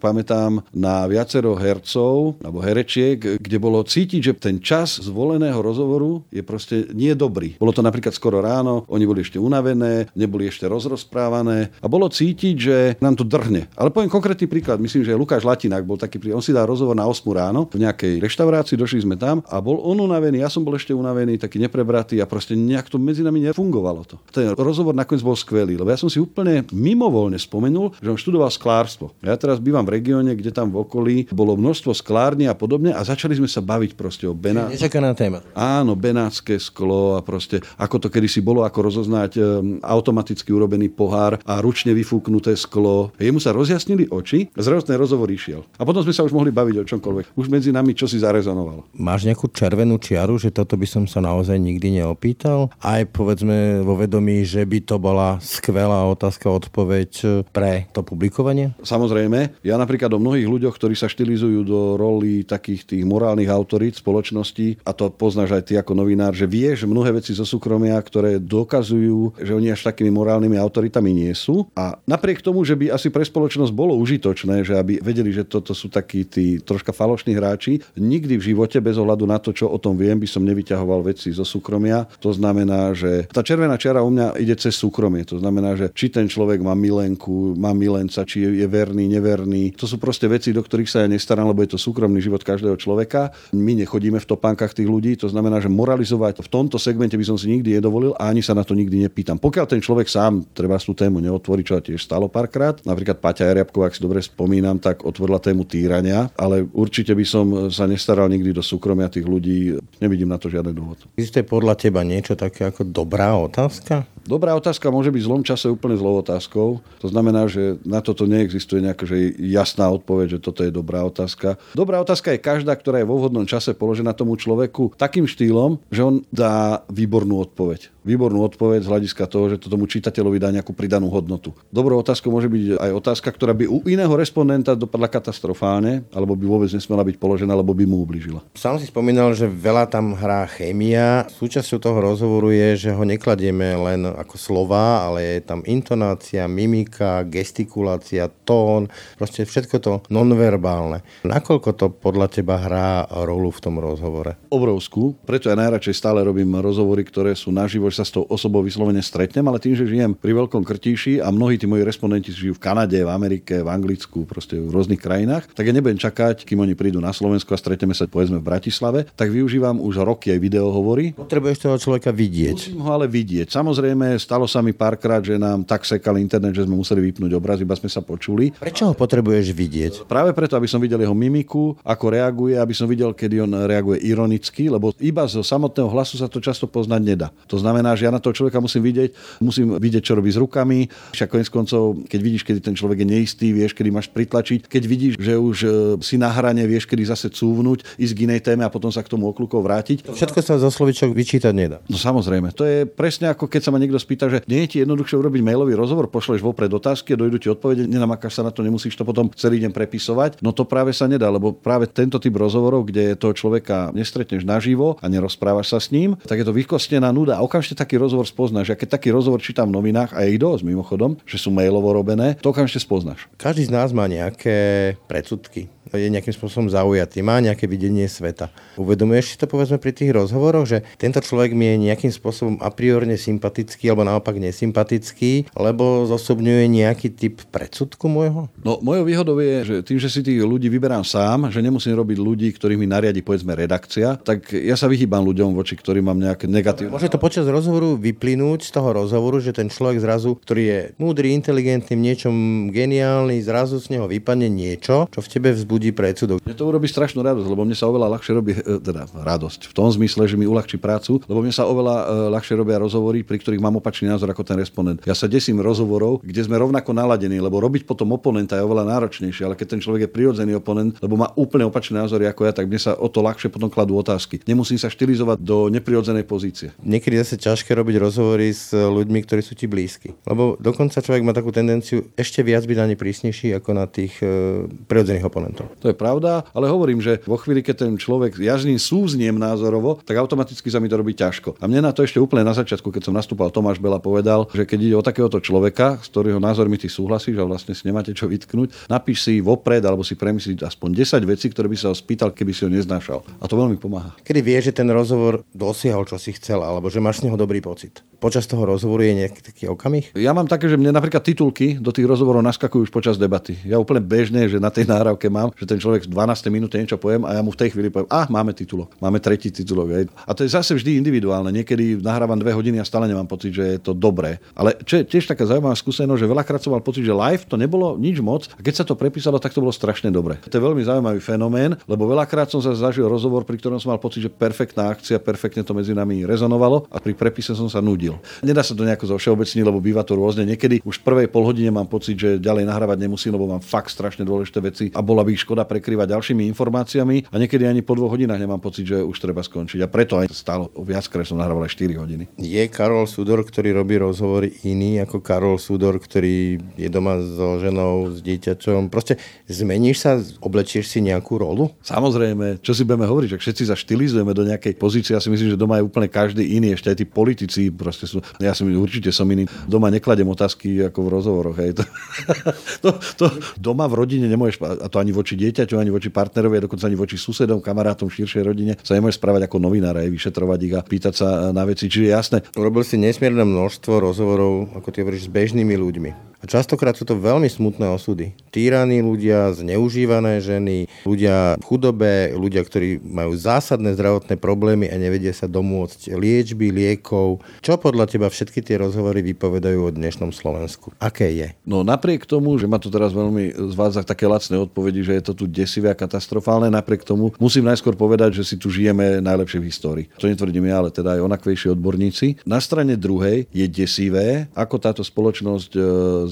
[0.74, 6.90] na viacero hercov alebo herečiek, kde bolo cítiť, že ten čas zvoleného rozhovoru je proste
[6.92, 7.56] nie dobrý.
[7.56, 12.56] Bolo to napríklad skoro ráno, oni boli ešte unavené, neboli ešte rozrozprávané a bolo cítiť,
[12.56, 13.68] že nám to drhne.
[13.74, 16.18] Ale poviem konkrétny príklad, myslím, že Lukáš Latinák bol taký.
[16.32, 19.80] On si dal rozhovor na 8 ráno v nejakej reštaurácii, došli sme tam a bol
[19.82, 23.42] on unavený, ja som bol ešte unavený, taký neprebratý a proste nejak to medzi nami
[23.44, 24.16] nefungovalo to.
[24.32, 28.50] Ten rozhovor nakoniec bol skvelý, lebo ja som si úplne mimovoľne spomenul, že on študoval
[28.52, 29.12] sklárstvo.
[29.22, 33.00] Ja teraz bývam v regióne, kde tam v okolí bolo množstvo sklární a podobne a
[33.02, 34.70] začali sme sa baviť proste o Bená...
[34.70, 35.40] Nečakaná téma.
[35.56, 39.44] Áno, benátske sklo a proste ako to kedysi bolo, ako rozoznať um,
[39.80, 43.14] automaticky urobený pohár a ručne vyfúknuté sklo.
[43.16, 45.64] Jemu sa rozjasnili oči, ten rozhovor išiel.
[45.80, 47.32] A potom sme sa už mohli baviť o čomkoľvek.
[47.32, 48.92] Už medzi nami čo si zarezonovalo.
[48.92, 52.68] Máš nejakú červenú čiaru, že toto by som sa naozaj nikdy neopýtal?
[52.84, 58.76] Aj povedzme vo vedomí, že by to bola skvelá otázka, odpoveď pre to publikovanie?
[58.84, 63.96] Samozrejme, ja napríklad o mnohých ľuďoch, ktorí sa štilizujú do roli takých tých morálnych autorít
[63.96, 68.36] spoločnosti, a to poznáš aj ty ako novinár, že vieš mnohé veci zo súkromia, ktoré
[68.36, 71.64] dokazujú, že oni až takými morálnymi autoritami nie sú.
[71.72, 75.72] A napriek tomu, že by asi pre spoločnosť bolo užitočné, že aby vedeli, že toto
[75.72, 79.78] sú takí tí troška falošní hráči, nikdy v živote bez ohľadu na to, čo o
[79.78, 82.04] tom viem, by som nevyťahoval veci zo súkromia.
[82.18, 85.22] To znamená, že tá červená čiara u mňa ide cez súkromie.
[85.30, 89.70] To znamená, že či ten človek má milenku, má milenca, či je verný, neverný.
[89.78, 92.76] To sú proste veci, do ktorých sa ja nestarám, lebo je to súkromný život každého
[92.78, 93.30] človeka.
[93.54, 97.36] My nechodíme v topánkach tých ľudí, to znamená, že moralizovať v tomto segmente by som
[97.38, 99.38] si nikdy nedovolil a ani sa na to nikdy nepýtam.
[99.38, 102.78] Pokiaľ ten človek sám treba tú tému neotvorí, čo tiež stalo párkrát.
[102.86, 107.46] Napríklad Paťa Jariabková, ak si dobre spomínam, tak otvorila tému týrania, ale určite by som
[107.70, 109.74] sa nestaral nikdy do súkromia tých ľudí.
[109.98, 111.02] Nevidím na to žiaden dôvod.
[111.18, 114.15] Existuje podľa teba niečo také ako dobrá otázka?
[114.26, 116.82] Dobrá otázka môže byť v zlom čase úplne zlou otázkou.
[116.98, 121.54] To znamená, že na toto neexistuje nejaká že jasná odpoveď, že toto je dobrá otázka.
[121.78, 126.02] Dobrá otázka je každá, ktorá je vo vhodnom čase položená tomu človeku takým štýlom, že
[126.02, 130.70] on dá výbornú odpoveď výbornú odpoveď z hľadiska toho, že to tomu čitateľovi dá nejakú
[130.70, 131.50] pridanú hodnotu.
[131.74, 136.46] Dobrou otázkou môže byť aj otázka, ktorá by u iného respondenta dopadla katastrofálne, alebo by
[136.46, 138.46] vôbec nesmela byť položená, alebo by mu ubližila.
[138.54, 141.26] Sám si spomínal, že veľa tam hrá chémia.
[141.34, 147.26] Súčasťou toho rozhovoru je, že ho nekladieme len ako slova, ale je tam intonácia, mimika,
[147.26, 148.86] gestikulácia, tón,
[149.18, 151.02] proste všetko to nonverbálne.
[151.26, 154.38] Nakoľko to podľa teba hrá rolu v tom rozhovore?
[154.52, 159.00] Obrovskú, preto ja najradšej stále robím rozhovory, ktoré sú naživo, sa s tou osobou vyslovene
[159.00, 162.60] stretnem, ale tým, že žijem pri Veľkom Krtíši a mnohí tí moji respondenti žijú v
[162.60, 166.76] Kanade, v Amerike, v Anglicku, proste v rôznych krajinách, tak ja nebudem čakať, kým oni
[166.76, 171.16] prídu na Slovensku a stretneme sa povedzme v Bratislave, tak využívam už roky aj videohovory.
[171.16, 172.56] Potrebuješ toho človeka vidieť.
[172.58, 173.48] Musím ho ale vidieť.
[173.48, 177.62] Samozrejme, stalo sa mi párkrát, že nám tak sekal internet, že sme museli vypnúť obraz,
[177.62, 178.50] iba sme sa počuli.
[178.50, 179.92] Prečo ho potrebuješ vidieť?
[180.10, 184.02] Práve preto, aby som videl jeho mimiku, ako reaguje, aby som videl, kedy on reaguje
[184.02, 187.28] ironicky, lebo iba zo samotného hlasu sa to často poznať nedá.
[187.46, 190.38] To znamená, znamená, že ja na toho človeka musím vidieť, musím vidieť, čo robí s
[190.38, 190.90] rukami.
[191.14, 194.82] Však konec koncov, keď vidíš, kedy ten človek je neistý, vieš, kedy máš pritlačiť, keď
[194.82, 195.68] vidíš, že už e,
[196.02, 199.12] si na hrane, vieš, kedy zase cúvnuť, ísť k inej téme a potom sa k
[199.12, 200.10] tomu okľukov vrátiť.
[200.10, 201.78] Všetko sa zo slovičok vyčítať nedá.
[201.86, 204.76] No samozrejme, to je presne ako keď sa ma niekto spýta, že nie je ti
[204.82, 208.64] jednoduchšie urobiť mailový rozhovor, pošleš vopred otázky a dojdu ti odpovede, nenamakáš sa na to,
[208.64, 210.42] nemusíš to potom celý deň prepisovať.
[210.42, 214.96] No to práve sa nedá, lebo práve tento typ rozhovorov, kde toho človeka nestretneš naživo
[214.98, 217.36] a nerozprávaš sa s ním, tak je to vykostená nuda.
[217.36, 218.72] A okamžite taký rozhovor spoznáš.
[218.72, 221.92] Ja keď taký rozhovor čítam v novinách, a je ich dosť mimochodom, že sú mailovo
[221.92, 223.28] robené, to okamžite spoznáš.
[223.36, 228.50] Každý z nás má nejaké predsudky je nejakým spôsobom zaujatý, má nejaké videnie sveta.
[228.74, 232.72] Uvedomuješ si to povedzme pri tých rozhovoroch, že tento človek mi je nejakým spôsobom a
[232.72, 238.48] priorne sympatický alebo naopak nesympatický, lebo zosobňuje nejaký typ predsudku môjho?
[238.64, 242.18] No, mojou výhodou je, že tým, že si tých ľudí vyberám sám, že nemusím robiť
[242.18, 246.48] ľudí, ktorých mi nariadi povedzme redakcia, tak ja sa vyhýbam ľuďom, voči ktorým mám nejaké
[246.48, 246.94] negatívne.
[246.94, 251.36] Môže to počas rozhovoru vyplynúť z toho rozhovoru, že ten človek zrazu, ktorý je múdry,
[251.36, 252.34] inteligentný, v niečom
[252.72, 256.40] geniálny, zrazu z neho vypadne niečo, čo v tebe vzbudí vzbudí predsudok.
[256.40, 259.74] Mne to urobí strašnú radosť, lebo mne sa oveľa ľahšie robí, e, teda radosť, v
[259.76, 263.36] tom zmysle, že mi uľahčí prácu, lebo mne sa oveľa e, ľahšie robia rozhovory, pri
[263.44, 265.04] ktorých mám opačný názor ako ten respondent.
[265.04, 269.44] Ja sa desím rozhovorov, kde sme rovnako naladení, lebo robiť potom oponenta je oveľa náročnejšie,
[269.44, 272.72] ale keď ten človek je prirodzený oponent, lebo má úplne opačný názor ako ja, tak
[272.72, 274.40] mne sa o to ľahšie potom kladú otázky.
[274.48, 276.72] Nemusím sa štilizovať do neprirodzenej pozície.
[276.80, 280.16] Niekedy zase ťažké robiť rozhovory s ľuďmi, ktorí sú ti blízki.
[280.24, 284.14] Lebo dokonca človek má takú tendenciu ešte viac byť na ne prísnejší ako na tých
[284.22, 285.65] e, prirodzených oponentov.
[285.82, 289.36] To je pravda, ale hovorím, že vo chvíli, keď ten človek, ja s ním súzniem
[289.36, 291.58] názorovo, tak automaticky sa mi to robí ťažko.
[291.58, 294.64] A mne na to ešte úplne na začiatku, keď som nastúpal, Tomáš Bela povedal, že
[294.64, 298.30] keď ide o takéhoto človeka, s ktorého názormi ty súhlasíš a vlastne si nemáte čo
[298.30, 302.30] vytknúť, napíš si vopred alebo si premyslí aspoň 10 vecí, ktoré by sa ho spýtal,
[302.32, 303.24] keby si ho neznášal.
[303.40, 304.12] A to veľmi pomáha.
[304.22, 307.64] Kedy vieš, že ten rozhovor dosiahol, čo si chcel, alebo že máš z neho dobrý
[307.64, 308.04] pocit?
[308.16, 310.12] Počas toho rozhovoru je nejaký taký okamih?
[310.16, 313.56] Ja mám také, že mne napríklad titulky do tých rozhovorov naskakujú už počas debaty.
[313.64, 316.52] Ja úplne bežne, že na tej náravke mám, že ten človek v 12.
[316.52, 319.48] minúte niečo poviem a ja mu v tej chvíli poviem, ah, máme titulok, máme tretí
[319.48, 319.88] titulok.
[319.92, 320.04] Hej.
[320.28, 321.48] A to je zase vždy individuálne.
[321.50, 324.38] Niekedy nahrávam dve hodiny a stále nemám pocit, že je to dobré.
[324.52, 327.56] Ale čo je tiež taká zaujímavá skúsenosť, že veľakrát som mal pocit, že live to
[327.56, 330.36] nebolo nič moc a keď sa to prepísalo, tak to bolo strašne dobre.
[330.44, 334.00] To je veľmi zaujímavý fenomén, lebo veľakrát som sa zažil rozhovor, pri ktorom som mal
[334.02, 338.20] pocit, že perfektná akcia, perfektne to medzi nami rezonovalo a pri prepise som sa nudil.
[338.44, 340.44] Nedá sa to nejako zo všeobecní, lebo býva to rôzne.
[340.44, 343.94] Niekedy už v prvej pol hodine mám pocit, že ďalej nahrávať nemusím, lebo mám fakt
[343.94, 348.18] strašne dôležité veci a bola by škoda prekryvať ďalšími informáciami a niekedy ani po dvoch
[348.18, 349.78] hodinách nemám pocit, že už treba skončiť.
[349.78, 352.26] A preto aj stálo viackrát som nahrával aj 4 hodiny.
[352.34, 358.10] Je Karol Sudor, ktorý robí rozhovory iný ako Karol Sudor, ktorý je doma so ženou,
[358.10, 358.90] s dieťačom.
[358.90, 361.70] Proste zmeníš sa, oblečieš si nejakú rolu?
[361.86, 365.14] Samozrejme, čo si budeme hovoriť, že všetci sa štilizujeme do nejakej pozície.
[365.14, 368.18] Ja si myslím, že doma je úplne každý iný, ešte aj tí politici proste sú.
[368.42, 369.46] Ja si určite som iný.
[369.70, 371.56] Doma nekladem otázky ako v rozhovoroch.
[371.62, 371.70] Hej.
[372.26, 372.42] To,
[372.82, 373.26] to, to,
[373.58, 376.96] doma v rodine nemôžeš, a to ani voči dieťaťu, ani voči partnerovi, a dokonca ani
[376.96, 381.14] voči susedom, kamarátom, širšej rodine, sa nemôžeš správať ako novinár, aj vyšetrovať ich a pýtať
[381.14, 381.92] sa na veci.
[381.92, 382.38] Čiže jasné.
[382.56, 386.35] Urobil si nesmierne množstvo rozhovorov, ako ty hovoríš, s bežnými ľuďmi.
[386.40, 388.36] A častokrát sú to veľmi smutné osudy.
[388.52, 395.32] Týraní ľudia, zneužívané ženy, ľudia v chudobe, ľudia, ktorí majú zásadné zdravotné problémy a nevedia
[395.32, 397.40] sa domôcť liečby, liekov.
[397.64, 400.92] Čo podľa teba všetky tie rozhovory vypovedajú o dnešnom Slovensku?
[401.00, 401.48] Aké je?
[401.64, 405.32] No napriek tomu, že ma to teraz veľmi zvádza také lacné odpovedi, že je to
[405.32, 409.68] tu desivé a katastrofálne, napriek tomu musím najskôr povedať, že si tu žijeme najlepšie v
[409.68, 410.06] histórii.
[410.20, 412.44] To netvrdím ja, ale teda aj onakvejší odborníci.
[412.44, 415.80] Na strane druhej je desivé, ako táto spoločnosť e,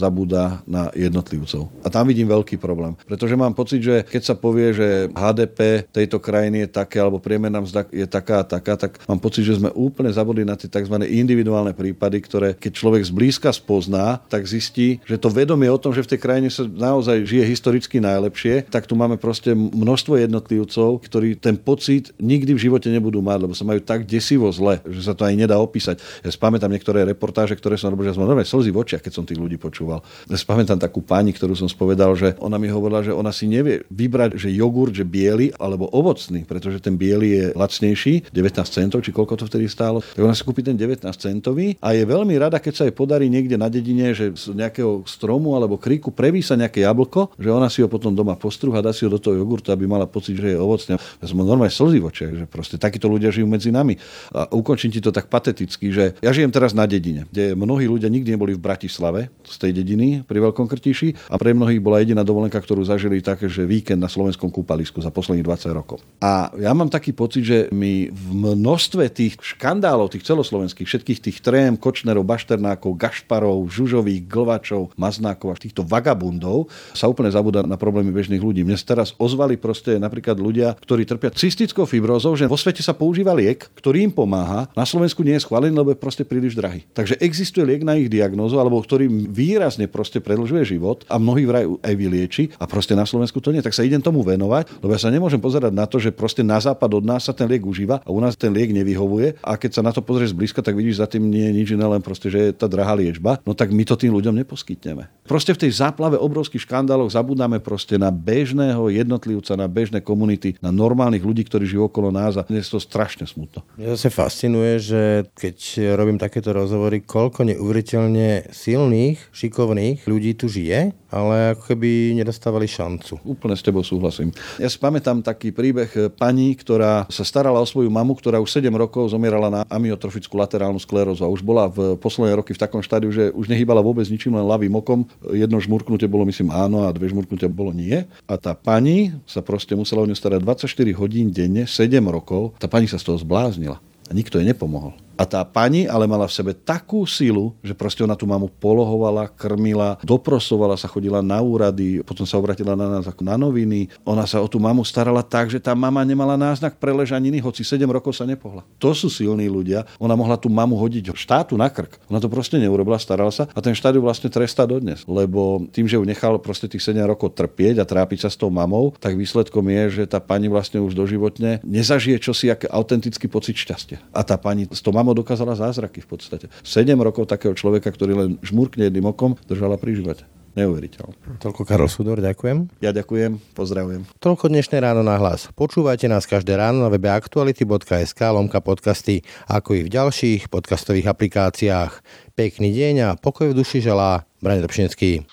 [0.05, 1.73] zabúda na jednotlivcov.
[1.81, 2.93] A tam vidím veľký problém.
[3.09, 7.65] Pretože mám pocit, že keď sa povie, že HDP tejto krajiny je také, alebo priemerná
[7.65, 11.01] mzda je taká a taká, tak mám pocit, že sme úplne zabudli na tie tzv.
[11.09, 16.05] individuálne prípady, ktoré keď človek zblízka spozná, tak zistí, že to vedomie o tom, že
[16.05, 21.41] v tej krajine sa naozaj žije historicky najlepšie, tak tu máme proste množstvo jednotlivcov, ktorí
[21.41, 25.15] ten pocit nikdy v živote nebudú mať, lebo sa majú tak desivo zle, že sa
[25.17, 26.03] to aj nedá opísať.
[26.21, 29.25] Ja spamätám niektoré reportáže, ktoré som robil, že som normálne slzy v očiach, keď som
[29.25, 30.01] tých ľudí počúval počúval.
[30.33, 33.45] Ja si pamätám takú pani, ktorú som spovedal, že ona mi hovorila, že ona si
[33.45, 39.05] nevie vybrať, že jogurt, že biely alebo ovocný, pretože ten biely je lacnejší, 19 centov,
[39.05, 40.01] či koľko to vtedy stálo.
[40.01, 43.29] Tak ona si kúpi ten 19 centový a je veľmi rada, keď sa jej podarí
[43.29, 47.85] niekde na dedine, že z nejakého stromu alebo kríku prevísa nejaké jablko, že ona si
[47.85, 50.59] ho potom doma postruha, dá si ho do toho jogurtu, aby mala pocit, že je
[50.59, 50.97] ovocný.
[50.97, 54.01] Ja som normálne slzy v očiach, že proste takíto ľudia žijú medzi nami.
[54.33, 58.09] A ukončím ti to tak pateticky, že ja žijem teraz na dedine, kde mnohí ľudia
[58.09, 62.23] nikdy neboli v Bratislave z tej dediny pri Veľkom Krtiši a pre mnohých bola jediná
[62.23, 65.99] dovolenka, ktorú zažili také, že víkend na slovenskom kúpalisku za posledných 20 rokov.
[66.23, 71.39] A ja mám taký pocit, že my v množstve tých škandálov, tých celoslovenských, všetkých tých
[71.43, 78.15] trém, Kočnerov, Bašternákov, Gašparov, Žužových, Glvačov, Maznákov a týchto vagabundov sa úplne zabúda na problémy
[78.15, 78.63] bežných ľudí.
[78.63, 82.93] Mne sa teraz ozvali proste napríklad ľudia, ktorí trpia cystickou fibrózou, že vo svete sa
[82.95, 84.71] používa liek, ktorý im pomáha.
[84.77, 86.85] Na Slovensku nie je schválený, lebo je proste príliš drahý.
[86.93, 91.65] Takže existuje liek na ich diagnózu, alebo ktorý výrazne proste predlžuje život a mnohí vraj
[91.85, 93.63] aj vylieči a proste na Slovensku to nie.
[93.63, 96.59] Tak sa idem tomu venovať, lebo ja sa nemôžem pozerať na to, že proste na
[96.59, 99.71] západ od nás sa ten liek užíva a u nás ten liek nevyhovuje a keď
[99.79, 102.33] sa na to pozrieš zblízka, tak vidíš za tým nie je nič iné, len proste,
[102.33, 105.09] že je tá drahá liečba, no tak my to tým ľuďom neposkytneme.
[105.25, 110.69] Proste v tej záplave obrovských škandáloch zabudáme proste na bežného jednotlivca, na bežné komunity, na
[110.69, 113.65] normálnych ľudí, ktorí žijú okolo nás a je to strašne smutno.
[113.81, 115.01] Mňa zase fascinuje, že
[115.33, 115.57] keď
[115.97, 122.67] robím takéto rozhovory, koľko neuveriteľne silných, šikovných iných ľudí tu žije, ale ako keby nedostávali
[122.67, 123.23] šancu.
[123.23, 124.35] Úplne s tebou súhlasím.
[124.59, 128.51] Ja si pamätám taký príbeh eh, pani, ktorá sa starala o svoju mamu, ktorá už
[128.59, 132.83] 7 rokov zomierala na amyotrofickú laterálnu sklerózu a už bola v posledné roky v takom
[132.83, 135.07] štádiu, že už nehýbala vôbec ničím, len ľavým okom.
[135.31, 138.03] Jedno žmurknutie bolo myslím áno a dve žmurknutia bolo nie.
[138.27, 140.67] A tá pani sa proste musela o ňu starať 24
[140.99, 142.59] hodín denne, 7 rokov.
[142.59, 144.93] Tá pani sa z toho zbláznila a nikto jej nepomohol.
[145.15, 149.31] A tá pani ale mala v sebe takú silu, že proste ona tú mamu polohovala,
[149.31, 153.91] krmila, doprosovala sa, chodila na úrady, potom sa obratila na nás ako na noviny.
[154.07, 157.85] Ona sa o tú mamu starala tak, že tá mama nemala náznak preležaniny, hoci 7
[157.87, 158.65] rokov sa nepohla.
[158.81, 159.85] To sú silní ľudia.
[160.01, 162.01] Ona mohla tú mamu hodiť štátu na krk.
[162.09, 165.05] Ona to proste neurobila, starala sa a ten štát ju vlastne trestá dodnes.
[165.05, 168.49] Lebo tým, že ju nechal proste tých 7 rokov trpieť a trápiť sa s tou
[168.49, 173.61] mamou, tak výsledkom je, že tá pani vlastne už doživotne nezažije čosi, aký autentický pocit
[173.61, 174.01] šťastia.
[174.17, 176.47] A tá pani s tou mamou dokázala zázraky v podstate.
[176.65, 180.25] 7 rokov takého človeka, ktorý len žmurkne jedným okom, držala pri živote.
[180.55, 181.43] Neuveriteľné.
[181.43, 182.71] Toľko Karol Sudor, ďakujem.
[182.79, 184.07] Ja ďakujem, pozdravujem.
[184.23, 185.51] Toľko dnešné ráno na hlas.
[185.51, 191.93] Počúvajte nás každé ráno na webe aktuality.sk lomka podcasty, ako i v ďalších podcastových aplikáciách.
[192.39, 195.27] Pekný deň a pokoj v duši želá Brane Dobšinský.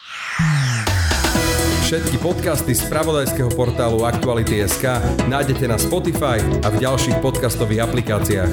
[1.86, 8.50] Všetky podcasty z pravodajského portálu Aktuality.sk nájdete na Spotify a v ďalších podcastových aplikáciách.